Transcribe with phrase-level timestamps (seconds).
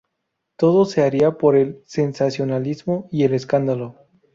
[0.55, 3.99] Todo se haría por el sensacionalismo y el escándalo.